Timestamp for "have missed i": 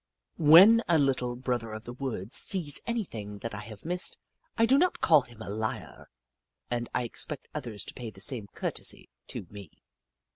3.59-4.65